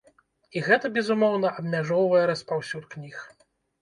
І 0.57 0.61
гэта, 0.67 0.91
безумоўна, 0.95 1.51
абмяжоўвае 1.59 2.25
распаўсюд 2.33 2.83
кніг. 2.95 3.21